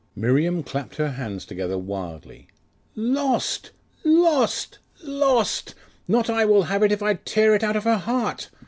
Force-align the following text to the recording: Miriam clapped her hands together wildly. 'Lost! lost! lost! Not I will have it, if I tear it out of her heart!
Miriam 0.15 0.63
clapped 0.63 0.95
her 0.95 1.11
hands 1.11 1.45
together 1.45 1.77
wildly. 1.77 2.47
'Lost! 2.95 3.69
lost! 4.03 4.79
lost! 5.03 5.75
Not 6.07 6.27
I 6.27 6.43
will 6.43 6.63
have 6.63 6.81
it, 6.81 6.91
if 6.91 7.03
I 7.03 7.13
tear 7.13 7.53
it 7.53 7.61
out 7.63 7.75
of 7.75 7.83
her 7.83 7.97
heart! 7.99 8.49